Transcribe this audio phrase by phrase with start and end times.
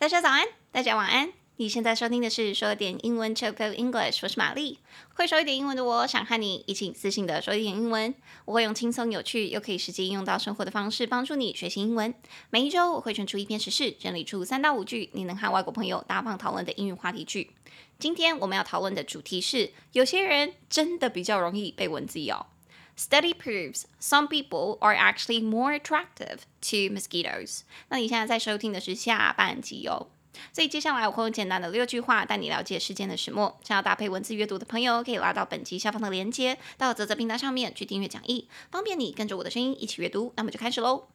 [0.00, 1.30] 大家早安，大家晚安。
[1.56, 4.78] 你现在收听的是说点英文 Choco English，我是玛丽。
[5.12, 8.14] 会说一点英文的我，想和你一起自信的说一点英文。
[8.46, 12.14] 我会用轻松有趣又可以实际应用到生活的方式，帮助你学习英文。
[12.48, 17.50] 每一周我会选出一篇时事，整理出三到五句你能和外国朋友大方讨论的英语话题句。
[17.98, 22.50] 今天我们要讨论的主题是：有些人真的比较容易被蚊子咬。
[22.96, 27.60] Study proves some people are actually more attractive to mosquitoes。
[27.88, 30.08] 那你现在在收听的是下半集哦。
[30.52, 33.58] 所以接下来我会用简单的六句话带你了解事件的始末。
[33.64, 40.32] 想要搭配文字阅读的朋友，可以拉到本集下方的链接，到泽泽平台上面去订阅讲义，方便你跟着我的声音一起阅读。
[40.36, 41.08] 那么就开始喽。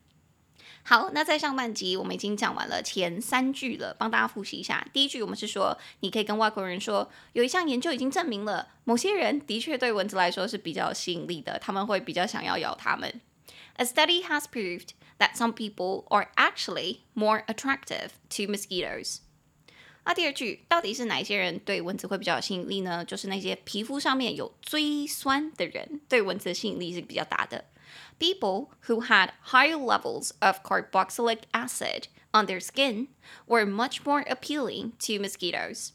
[0.87, 4.87] 好，那在上半集我们已经讲完了前三句了，帮大家复习一下。
[4.93, 13.19] 第一句我们是说，你可以跟外国人说，有一项研究已经证明了，某些人的确对蚊子来说是比较有吸引力的，他们会比较想要咬他们。
[13.77, 19.21] A study has proved that some people are actually more attractive to mosquitoes。
[20.03, 23.03] 那第二句，到底是哪些人对蚊子会比较有吸引力呢？
[23.03, 27.65] 就是那些皮肤上面有锥酸的人，对蚊子的吸引力是比较大的。
[28.18, 33.08] People who had higher levels of carboxylic acid on their skin
[33.46, 35.90] were much more appealing to mosquitoes。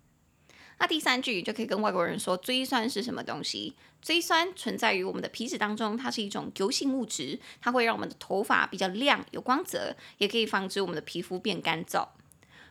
[0.77, 3.75] 那第三句就可以跟外国人说，椎酸是什么东西？
[4.01, 12.09] 椎酸存在于我们的皮脂当中，它是一种油性物质，它会让我们的头发比较亮、有光泽，也可以防止我们的皮肤变干燥。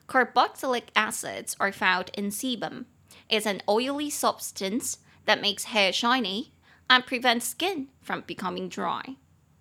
[0.06, 2.84] Carboxylic acids are found in sebum.
[3.28, 6.48] It's an oily substance that makes hair shiny
[6.89, 9.15] and prevent skin from becoming dry.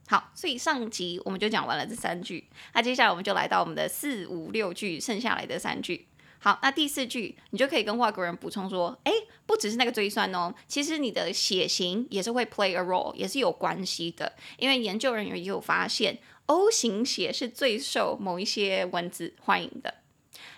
[0.09, 6.09] 好，所以上集我们就讲完了这三句，那接下来我们就来到我们的四五六句，剩下来的三句。
[6.41, 9.13] 好，那第四句你就可以跟外国人补充说，诶，
[9.45, 14.35] 不只是那个椎酸哦，其实你的血型也是会 play a role，也是有关系的。
[14.57, 19.97] 因为研究人员也有发现，O 型血是最受某一些蚊子欢迎的。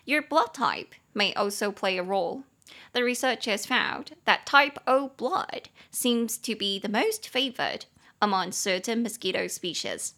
[0.05, 2.43] Your blood type may also play a role.
[2.94, 7.86] The research has found that type O blood seems to be the most favored
[8.20, 10.14] among certain mosquito species.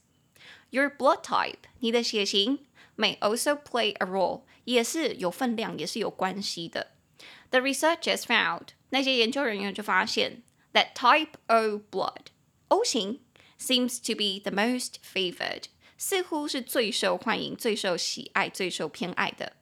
[0.69, 2.59] Your blood type，你的血型，
[2.96, 6.91] may also play a role，也是有分量，也是有关系的。
[7.50, 10.44] The research has found，那些研究人员就发现，
[10.74, 13.19] that type O blood，O 型，
[13.59, 15.63] seems to be the most favored，
[15.97, 19.53] 似乎是最受欢迎、最受喜爱、最受偏爱的。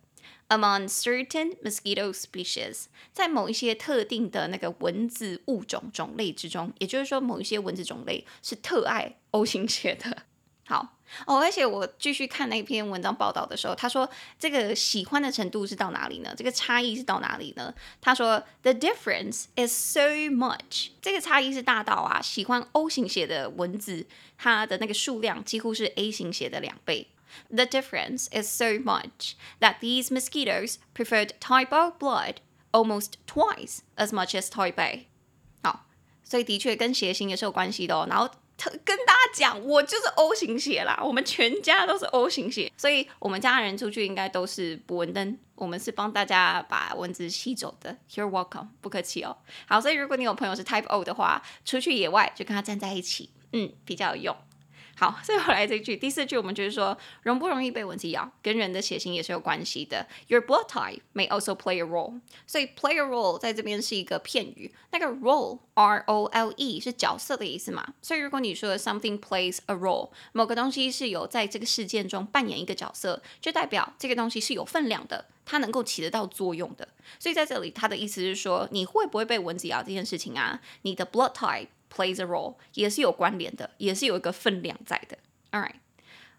[0.51, 10.25] Among certain mosquito species，在某一些特定的那个蚊子物种种类之中，也就是说，某一些蚊子种类是特爱 O 型血的。
[10.67, 10.97] 好
[11.27, 14.11] 哦，而且我继续看那篇文章报道的时候，他说
[14.41, 16.35] 这个喜欢的程度是到哪里呢？
[16.37, 17.73] 这个差异是到哪里呢？
[18.01, 24.05] 他说 The difference is so much，这个差异是大到啊，喜欢 O 型血的蚊子，
[24.37, 27.07] 它的那个数量几乎是 A 型血的两倍。
[27.49, 32.37] The difference is so much that these mosquitoes preferred type O blood
[32.73, 35.09] almost twice as much as type A。
[35.63, 35.87] 好，
[36.23, 38.07] 所以的确跟血型也是有关系的哦。
[38.09, 47.97] 然后特跟大家讲，我就是 O 型血啦，我们全家都是 O 型血，所以我们家人出去应该都是捕蚊灯，我们是帮大家把蚊子吸走的。
[48.11, 49.39] You're welcome，不客气哦。
[49.67, 54.37] 好，所以如果你有朋友是 type O 的话，出去野外就跟他站在一起，嗯，比较有用。
[55.01, 60.07] 好，所以后来这句第四句，我们就是说，容不容易被蚊子咬，跟人的血型也是有关系的。
[60.27, 62.21] Your blood type may also play a role。
[62.47, 67.95] 所以 play a role 在这边是一个片语，那个 role，R O L E 是角色的意思嘛。
[68.03, 76.87] 所以如果你说 something plays a role，某个东西是有在这个事件中扮演一个角色，就代表这个东西是有分量的，它能够起得到作用的。
[77.19, 81.69] 所以在这里，它的意思是说，你会不会被蚊子咬这件事情啊，你的 blood type。
[81.94, 85.18] plays a role 也是有关联的，也是有一个分量在的。
[85.52, 85.76] All right，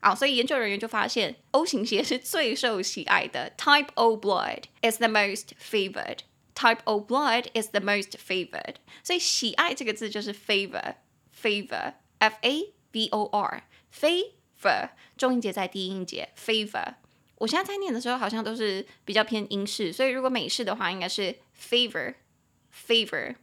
[0.00, 8.76] 好，所以研究人员就发现 O 型血是最受喜爱的，Type O blood is the most favored。Type O blood is the most favored。
[9.02, 16.94] 所以喜爱这个字就是 favor，favor，F A V O R，favor，重音节在第一音节，favor。
[17.36, 23.34] 我现在在念的时候好像都是比较偏英式，所以如果美式的话应该是 favor，favor。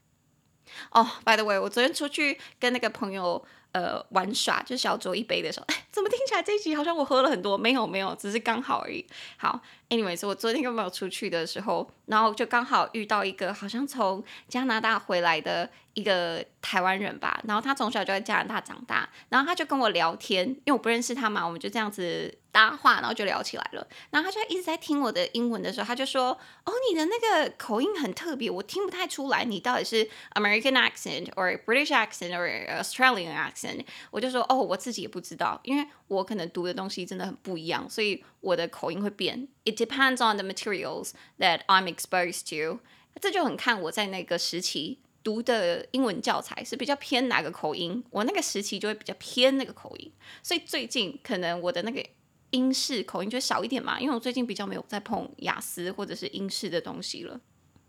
[0.93, 7.59] 哦、，by the way，我昨天出去跟那个朋友呃玩耍，就小酌一杯的时候，哎，怎么听起来这一集好像我喝了很多？
[7.59, 9.07] 没有没有，只是刚好而已。
[9.37, 9.61] 好
[9.91, 23.87] ，anyways，我昨天跟朋友出去的时候，然后就刚好遇到一个好像从加拿大回来的一个台湾人吧，然后他从小就在加拿大长大，然后他就跟我聊天，因为我不认识他嘛，我们就这样子搭话，然后就聊起来了。
[24.11, 26.31] 然后他就一直在听我的英文的时候，他就说
[26.65, 39.49] ：“哦，你的那个口音很特别，我听不太出来你到底是 American accent or British accent or Australian accent。”我就说：“哦，我自己也不知道，因为我可能读的东西真的很不一样，所以我的口音会变。
[39.65, 42.81] It depends on the materials that I'm exposed to。
[43.21, 50.13] 这就很看我在那个时期读的英文教材是比较偏哪个口音，我那个时期就会比较偏那个口音。
[50.43, 52.05] 所以最近可能我的那个。”
[52.51, 57.41] 英式口音就少一点嘛，因为我最近比较没有在碰雅思或者是英式的东西了。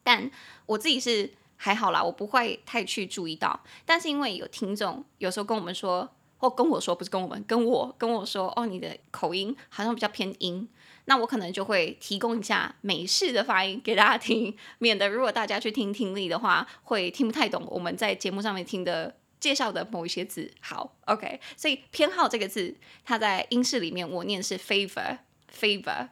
[0.04, 0.30] 但
[0.66, 3.62] 我自己是还好啦，我不会太去注意到。
[3.86, 10.68] 但是因为有听众有时候跟我们说，或跟我说，不是跟我们，跟我跟我说，哦，你的口音好像比较偏英，
[11.06, 19.16] 那我可能就会提供一下美式的发音给大家听，免得如果大家去听听力的话，会听不太懂我们在节目上面听的。
[19.40, 22.76] 介绍的某一些字，好，OK，所以偏好这个字，
[23.06, 26.10] 它在英式里面我念是 favor，favor，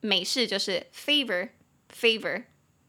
[0.00, 2.44] 美式就是 favor，favor，all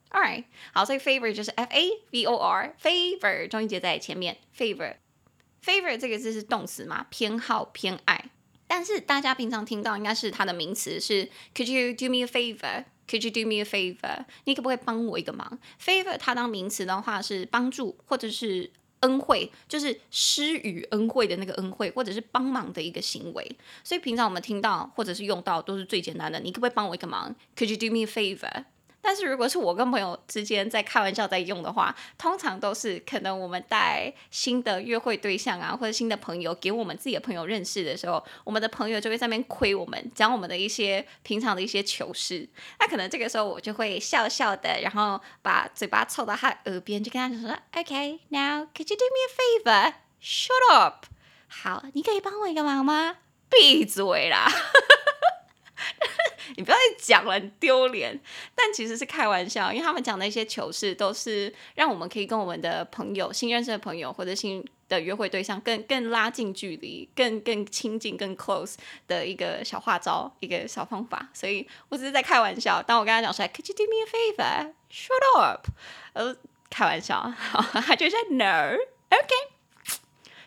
[0.09, 8.31] right，好，所以 favor 就是 F A V O R，favor 中音节在前面，favor，favor 这个字是动词嘛，偏好、偏爱，
[8.65, 14.25] 但是大家平常听到应该是它的名词是 Could you do me a favor？Could you do me a favor？
[14.45, 18.71] 你可不可以帮我一个忙？favor 它当名词的话是帮助或者是。
[19.05, 23.55] 恩惠就是施予恩惠的那个恩惠，或者是帮忙的一个行为。
[23.83, 26.39] 所以平常我们听到或者是用到都是最简单的。
[26.39, 28.65] 你可不可以帮我一个忙？Could you do me a favor？
[29.05, 42.49] 但是如果是我跟朋友之间在开玩笑在用的话，通常都是可能我们带新的约会对象啊，或者新的朋友给我们自己的朋友认识的时候，我们的朋友就会在那边亏我们，讲我们的一些平常的一些糗事。
[42.79, 51.05] 那可能这个时候我就会笑笑的，然后把嘴巴凑到他耳边，就跟他说：“OK，now could you do me a favor？Shut up！
[51.47, 53.17] 好，你可以帮我一个忙吗？
[53.49, 54.49] 闭嘴啦！”
[56.55, 58.19] 你不要再讲了，很丢脸。
[58.53, 68.75] 但其实是开玩笑，因为他们讲的一些糗事都是让我们可以跟我们的朋友、新认识的朋友或者新的约会对象更更拉近距离、更更亲近、更 close
[69.07, 71.29] 的一个小花招、一个小方法。
[71.33, 72.81] 所以我只是在开玩笑。
[72.81, 74.73] 当我跟他讲说，Could you do me a favor?
[74.91, 75.67] Shut up！
[76.13, 76.35] 呃，
[76.69, 77.33] 开玩笑，
[77.73, 79.33] 他就说 No，OK。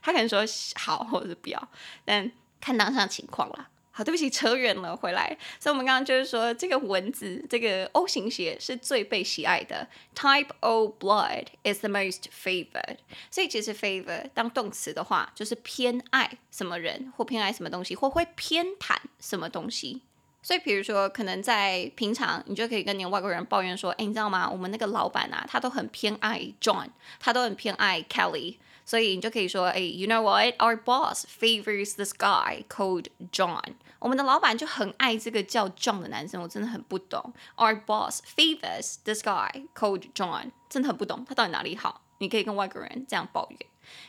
[0.00, 0.43] 他可能说
[0.77, 1.69] 好，或者是不要，
[2.05, 2.31] 但
[2.61, 3.69] 看当下情况啦。
[3.99, 5.37] 好，对不起， 扯远了，回来。
[5.59, 9.89] 所以，我们刚刚就是说，这个文字，这个 O 型血是最被喜爱的。
[10.15, 12.99] Type O blood is the most favored。
[13.29, 20.03] 所以，其实 favor 当动词的话，就是偏爱什么人，或偏爱什么东西，或会偏袒什么东西。
[20.43, 24.49] 所以，比如说，可能在平常，你就可以跟你外国人抱怨说：“哎，你知道吗？
[24.49, 26.87] 我们那个老板啊，他都很偏爱 John，
[27.19, 30.55] 他都很偏爱 Kelly。”所以你就可以说，哎，You know what?
[30.56, 33.75] Our boss favors this guy called John。
[33.99, 37.35] 我们的老板就很爱这个叫 John 的男生，我真的很不懂。
[37.56, 42.00] Our boss favors this guy called John，真的很不懂他到底哪里好。
[42.17, 43.58] 你可以跟外国人这样抱怨。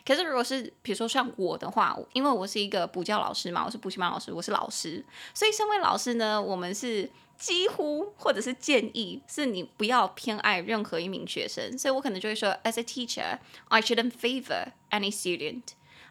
[0.06, 7.12] 可是如果是比如说像我的话，因为我是一个补教老师嘛，我是补习班老师，我是老师，所以身为老师呢，我们是。
[7.39, 15.63] 几乎或者是建议是你不要偏爱任何一名学生，所以我可能就会说，As a teacher, I shouldn't favor any student.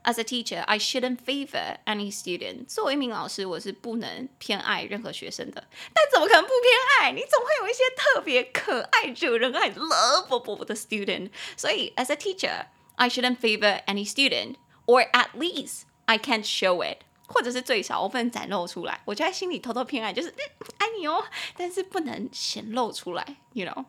[0.03, 2.65] As a teacher, I shouldn't favor any student.
[2.67, 5.65] 作为一名老师，我是不能偏爱任何学生的。
[5.93, 7.13] 但怎么可能不偏爱？
[7.13, 11.29] 你总会有一些特别可爱、惹人爱、lovable 的 student。
[11.55, 16.97] 所以，as a teacher, I shouldn't favor any student, or at least I can't show it.
[17.28, 20.40] 或者是最少我不能展露出来，我就在心里偷偷偏爱，就是、嗯、
[20.78, 21.22] 爱你哦，
[21.56, 23.84] 但是不能显露出来，you know。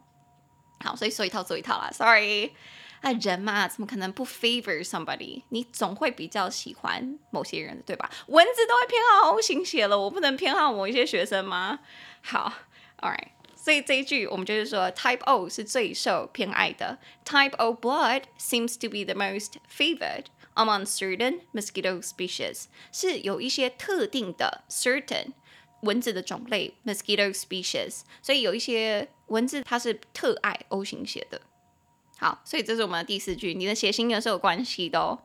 [0.81, 2.51] 好，所以说一套做一套啦，sorry。
[3.01, 5.43] 那人嘛，怎么可能不 favor somebody？
[5.49, 8.11] 你总会比较喜欢某些人的，对吧？
[8.27, 11.79] 蚊子都会偏好 O 型血了，我不能偏好某一些学生吗？
[12.21, 12.51] 好
[12.97, 13.29] ，all right。
[13.55, 20.25] 所以这一句我们就是说，Type O 是最受偏爱的，Type O blood seems to be the most favored。
[20.59, 25.27] Among certain mosquito species 是有一些特定的 certain
[25.83, 31.39] 蚊子的种类 mosquito species，所以有一些蚊子它是特爱 O 型血的。
[32.17, 35.19] 好，所以这是我们的第四句，你的血型也是有关系的哦。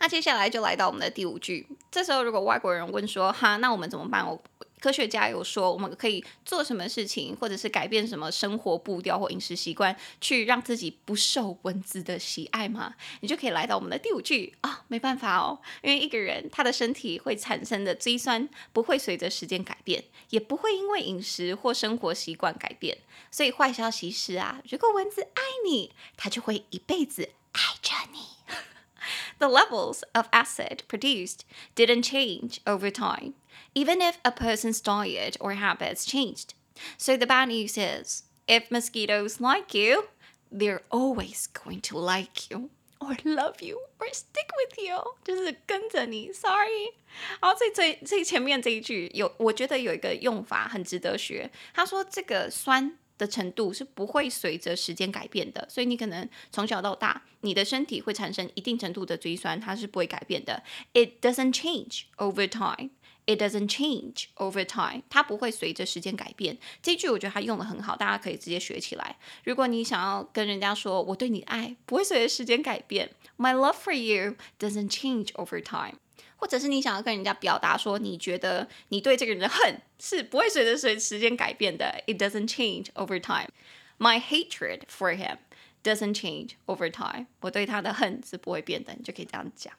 [0.00, 4.28] 那接下来就来到我们的第五句，这时候如果外国人问说，哈，那我们怎么办？
[4.28, 4.42] 我
[4.82, 12.94] 科学家有说，我们可以做什么事情，或者是改变什么生活步调或饮食习惯，去让自己不受蚊子的喜爱吗？
[13.20, 22.98] 你就可以来到我们的第五句啊、哦，没办法哦，因为一个人他的身体会产生的椎酸不会随着时间改变，也不会因为饮食或生活习惯改变。
[23.30, 28.18] 所以坏消息是啊，如果蚊子爱你，它就会一辈子爱着你。
[29.38, 31.40] The levels of acid produced
[31.76, 33.34] didn't change over time.
[33.73, 36.53] even if a person's diet or habits changed.
[36.97, 40.05] So the bad news is, if mosquitoes like you,
[40.51, 46.31] they're always going to like you or love you or stick with you，就是跟着你。
[46.31, 46.93] Sorry，
[47.41, 51.51] 然后最最最前面这一句有，我觉得有一个用法很值得学。
[51.73, 60.63] 他说这个酸的程度是不会随着时间改变的，所以你可能从小到大，你的身体会产生一定程度的追酸，它是不会改变的。
[60.93, 62.91] It doesn't change over time.
[63.24, 66.58] It doesn't change over time，它不会随着时间改变。
[66.82, 69.16] 这句我觉得它用的很好，大家可以直接学起来。
[69.44, 75.98] 如果你想要跟人家说我对你爱不会随着时间改变，My love for you doesn't change over time，
[76.36, 83.50] 或者是你想要跟人家表达说你觉得你对这个人的恨是不会随着随时间改变的，It doesn't change over time。
[83.98, 85.36] My hatred for him
[85.84, 89.72] doesn't change over time，我对他的恨是不会变的，你就可以这样讲。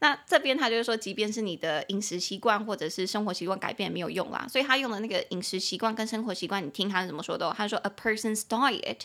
[0.00, 7.54] 那这边他就是说，即便是你的饮食习惯或者是生活习惯改变没有用啦，所以他用的那个饮食习惯跟生活习惯，你听他是怎么说的哦？
[7.56, 9.02] 他说 a person's diet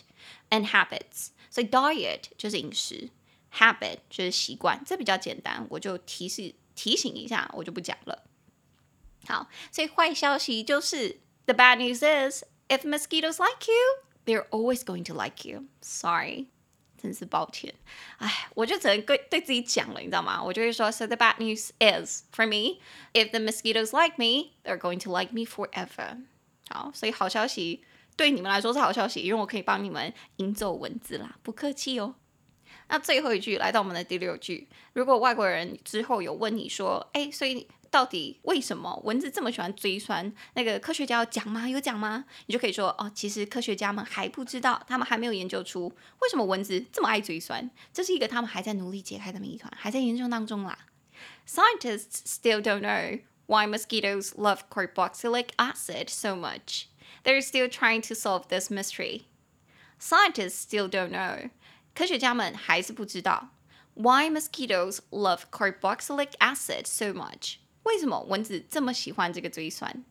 [0.50, 3.10] and habits，所以 diet 就是饮食
[3.54, 8.24] ，habit 就是习惯，这比较简单，我就提示提醒一下，我就不讲了。
[9.28, 15.66] 好，所以坏消息就是 the bad news is if mosquitoes like you, they're always going to like you.
[15.82, 16.48] Sorry.
[17.01, 17.74] 真是抱歉，
[18.18, 20.44] 哎，我就只能对对自己讲了，你知道吗？
[20.44, 22.79] 我就会说，So the bad news is for me,
[23.13, 26.24] if the mosquitoes like me, they're going to like me forever。
[26.70, 27.84] 好，所以好消息
[28.15, 32.15] 对你们来说是好消息，因为我可以帮你们引走蚊子啦，不客气哦。
[32.89, 37.68] 那最后一句来到我们的第六句，如果外国人之后有问你说，哎，所以。
[37.91, 40.33] 到底为什么蚊子这么喜欢追酸？
[40.55, 41.69] 那个科学家有讲吗？
[41.69, 42.25] 有讲吗？
[42.47, 50.79] 你就可以说哦，其实科学家们还不知道，他们还没有研究出为什么蚊子这么爱追酸，这是一个他们还在努力解开的谜团，还在研究当中啦。
[51.47, 56.87] Scientists still don't know why mosquitoes love carboxylic acid so much.
[57.23, 59.26] They're still trying to solve this mystery.
[60.00, 61.50] Scientists still don't know.
[61.95, 63.50] 科学家们还是不知道
[63.95, 67.59] why mosquitoes love carboxylic acid so much.
[67.89, 70.05] 为什么蚊子这么喜欢这个追酸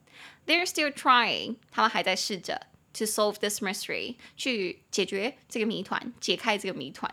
[0.46, 7.08] ？They're still trying，他们还在试着 to solve this mystery，去解决这个谜团，解开这个谜团。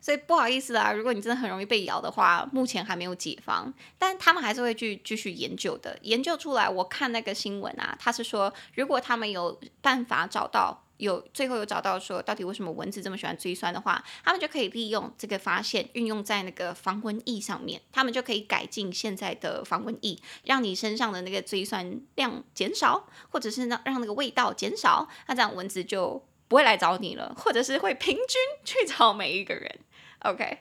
[0.00, 5.98] 所以不好意思啊，如果你真的很容易被咬的话，目前还没有解方，但他们还是会去继续研究的。
[6.02, 10.81] 研究出来，我看那个新闻啊，他是说，如果他们有办法找到。
[10.98, 28.26] 有最后有找到说，到底为什么蚊子这么喜欢追酸的话，他们就可以利用这个发现运用在那个防蚊液上面，他们就可以改进现在的防蚊液，让你身上的那个追酸量减少，或者是让让那个味道减少，那这样蚊子就不会来找你了，或者是会平均
[28.64, 29.80] 去找每一个人。
[30.20, 30.58] OK，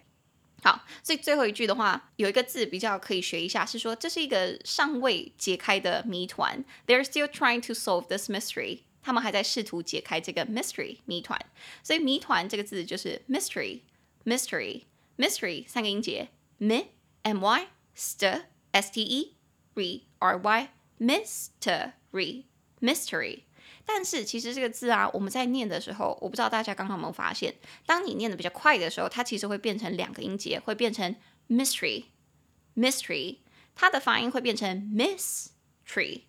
[0.64, 8.80] 好，所以最后一句的话，有一个字比较可以学一下，是说这是一个尚未解开的谜团，They're still trying to solve this mystery。
[9.01, 11.39] 他们还在试图解开这个 mystery 谜团，
[11.84, 14.84] 所以谜团这个字就是 mystery，mystery，mystery
[15.17, 16.29] mystery, 三个音节
[16.60, 16.84] ，m
[17.24, 19.36] m y st s t e
[19.74, 19.84] r
[20.31, 22.43] r y mystery
[22.79, 23.39] mystery。
[23.86, 27.55] 但是其实这个字啊，我们在念的时候，我不知道大家刚刚有没有发现，
[27.86, 31.15] 当你念的比较快的时候，它其实会变成两个音节，会变成
[31.50, 32.05] mystery
[32.75, 33.38] mystery，
[33.75, 36.22] 它的发音会变成 mystery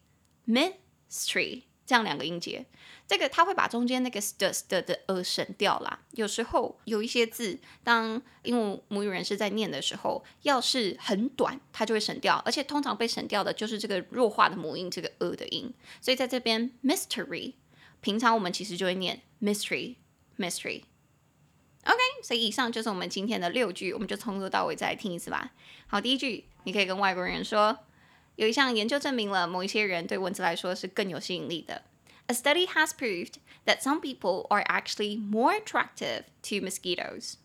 [0.46, 1.62] mystery。
[1.84, 2.64] 这样两个音节，
[3.08, 6.00] 这个它会把中间那个 st's 的的呃省掉啦。
[6.12, 15.74] 有时候有一些字，当英文母语人士在念的时候，要是很短，它就会省掉，而且通常被省掉的就是这个弱化的母音，这个呃的音。
[16.00, 17.54] 所以在这边 mystery，
[18.00, 19.96] 平常我们其实就会念 mystery
[20.38, 20.82] mystery。
[21.84, 25.52] OK，所以以上就是我们今天的六句，我们就从头到尾再来听一次吧。
[25.88, 27.76] 好，第一句，你可以跟外国人说。
[28.35, 31.83] 有一项研究证明了某一些人对蚊子来说是更有吸引力的。
[32.27, 37.35] A study has proved that some people are actually more attractive to mosquitoes。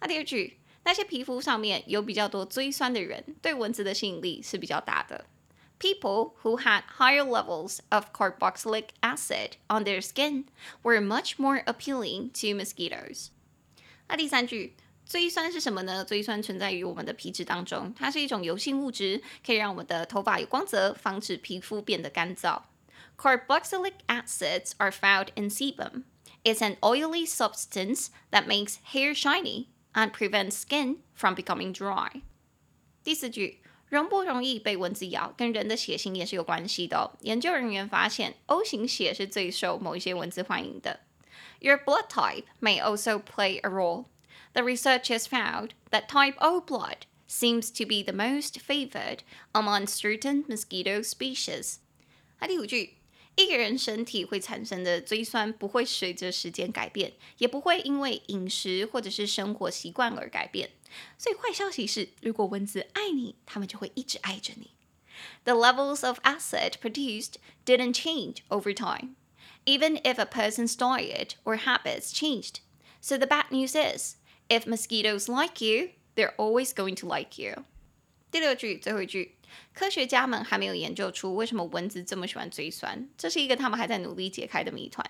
[0.00, 5.26] 那第二句，那些皮肤上面有比较多追酸的人，对蚊子的吸引力是比较大的。
[5.78, 10.44] People who had higher levels of carboxylic acid on their skin
[10.82, 13.28] were much more appealing to mosquitoes。
[14.08, 14.74] 那第三句。
[15.05, 16.03] 追酸是什么呢？
[16.03, 22.63] 追酸存在于我们的皮脂当中，它是一种油性物质，可以让我们的头发有光泽，防止皮肤变得干燥。
[23.17, 26.03] Carboxylic acids are found in sebum.
[26.43, 32.21] It's an oily substance that makes hair shiny and prevents skin from becoming dry.
[33.03, 37.11] 第四句，容不容易被蚊子咬，跟人的血型也是有关系的。
[37.21, 41.01] 研究人员发现，O 型血是最受某一些蚊子欢迎的。
[41.59, 44.05] Your blood type may also play a role.
[44.54, 49.18] The researchers found that type O blood seems to be the most favored
[49.52, 51.76] among certain mosquito species。
[52.40, 52.94] 那第五句，
[53.36, 60.70] 一个人身体会产生的椎酸不会随着时间改变，也不会因为饮食或者是生活习惯而改变。
[61.16, 64.70] 所以坏消息是，如果蚊子爱你，它们就会一直爱着你。
[65.44, 67.34] The levels of acid produced
[67.66, 69.16] didn't change over time,
[69.64, 72.60] even if a person's diet or habits changed.
[73.00, 74.16] So the bad news is,
[74.52, 77.64] if mosquitoes like you, they're always going to like you.
[78.30, 79.36] 第六句，最后一句，
[79.72, 85.08] 科学家们还没有研究出为什么蚊子这么喜欢椎酸，这是一个他们还在努力解开的谜团。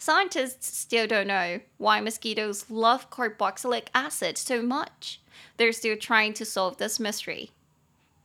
[0.00, 5.18] Scientists still don't know why mosquitoes love carboxylic acid so much.
[5.56, 7.50] They're still trying to solve this mystery.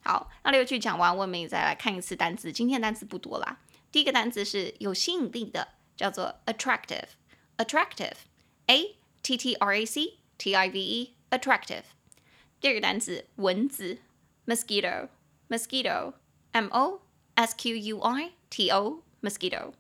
[0.03, 2.51] 好，那六句讲完，我们再来看一次单词。
[2.51, 3.60] 今天单词不多啦。
[3.91, 11.84] 第一个单词是有吸引力的，叫做 attractive，attractive，a t t r a c t i v e，attractive。
[12.60, 14.00] 第二个单词蚊子，
[14.46, 17.01] mosquito，mosquito，m o
[17.36, 19.74] s q u i t o，mosquito。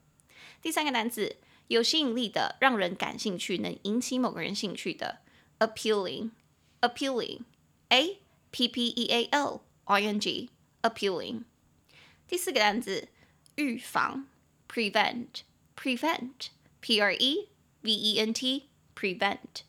[0.61, 1.37] 第三个单词
[1.67, 5.19] 有吸引力的，让人感兴趣，能引起某个人兴趣的，
[5.59, 8.19] appealing，appealing，a
[8.51, 10.49] p p e a l。ing
[10.81, 11.43] appealing。
[12.25, 13.09] 第四个单词
[13.55, 14.29] 预防
[14.69, 15.41] prevent
[15.75, 16.47] prevent
[16.79, 17.49] p r e
[17.81, 19.63] v e n t prevent。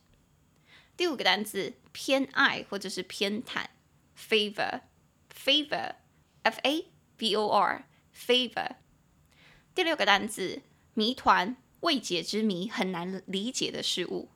[1.00, 3.68] 第五个单词偏爱或者是偏袒
[4.18, 4.82] favor
[5.34, 5.96] favor
[6.44, 6.88] f a
[7.18, 8.72] v o r favor。
[9.74, 10.62] 第六个单词
[10.94, 14.28] 谜团未解之谜很难理解的事物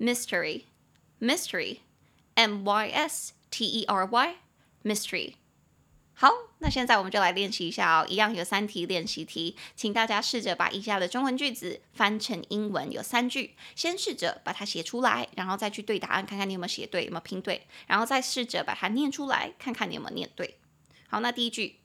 [0.00, 0.64] mystery
[1.20, 1.78] mystery
[2.34, 4.38] m y s t e r y
[4.84, 5.34] Mystery，
[6.20, 8.06] 好，那现在我们就来练习一下哦。
[8.08, 12.90] 一样有三题练习题，请大家试着把以下的中文句子翻成英文。
[12.90, 20.58] 有三句，先试着把它写出来，然后再去对答案，看看你有没有写对，有没有拼对，然后再试着把它念出来，看看你有没有念对。
[21.06, 21.78] 好，那第一句，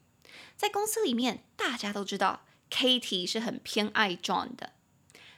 [0.57, 4.71] 在公司里面，大家都知道 Katie 是很偏爱 John 的。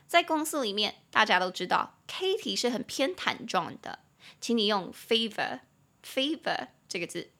[0.08, 4.00] 在公司里面，大家都知道 Katie 是很偏袒 John 的，
[4.40, 5.60] 请你用 favor
[6.02, 7.32] favor 这个字。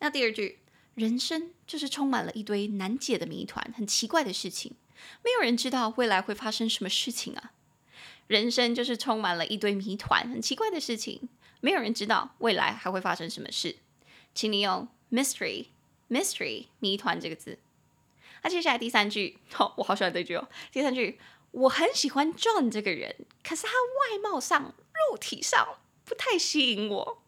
[0.00, 0.60] 那第二句，
[0.94, 4.76] 人生就是充满了一堆难解的谜团，很奇怪的事情，
[5.24, 7.52] 没有人知道未来会发生什么事情啊。
[8.26, 11.28] 人生就是充满了一堆谜团，很奇怪的事情，
[11.60, 13.76] 没有人知道未来还会发生什么事。
[14.34, 15.66] 请你用 mystery
[16.08, 17.58] mystery 谜团这个字。
[18.42, 20.48] 那接下来第三句，好，我好喜欢这句哦。
[20.70, 21.18] 第三句，
[21.50, 27.22] 我很喜欢 John 这个人，可是他外貌上、肉体上不太吸引我。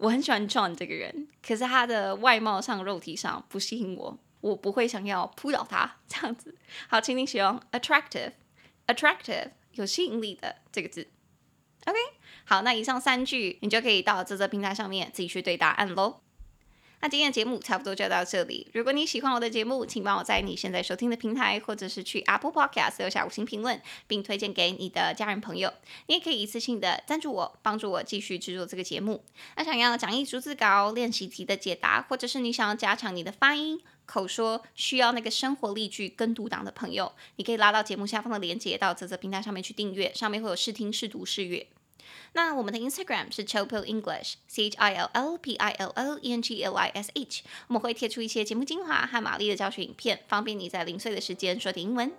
[0.00, 6.56] 我很喜欢 John 这个人，可是他的外貌上、肉体上不吸引我，我不会想要扑倒他这样子。
[6.88, 11.06] 好，请你使用 attractive，attractive 有吸引力的这个字。
[11.84, 11.98] OK，
[12.44, 16.22] 好，那以上三句你就可以到这则平台上面自己去对答案喽。
[17.00, 18.68] 那今天的节目差不多就到这里。
[18.74, 25.72] 如果你喜欢我的节目，请帮我在你现在收听的平台，或者是去 Apple Podcast 留下五星评论，并推荐给你的家人朋友。
[26.08, 29.24] 你也可以一次性的赞助我，帮助我继续制作这个节目。
[29.56, 41.66] 那想要讲义逐字稿、练习题的解答，或者是你想要加强你的发音、口说，需要那个生活例句跟读档的朋友，你可以拉到节目下方的链接，到啧啧平台上面去订阅，上面会有试听、试读、试阅。
[42.32, 46.62] 那我们的 Instagram 是 Chillpill English，C H I L L P I L L E N G
[46.62, 52.12] L I S H，我们会贴出一些节目精华和玛丽的教学影片，方便你在零碎的时间说点英文。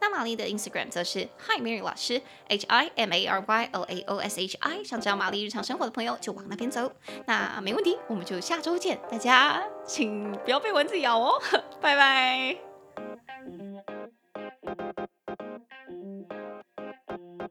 [0.00, 4.40] 那玛丽的 Instagram 则是 Hi Mary 老师，H I M A R Y L A O S
[4.40, 6.90] H I，想知道玛丽日常生活的朋友就往那边走。
[7.26, 11.42] 那没问题，我们就下周见，大家请不要被蚊子咬哦，
[11.82, 13.95] 拜拜。